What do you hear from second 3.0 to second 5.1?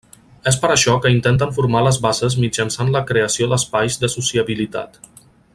creació d'espais de sociabilitat.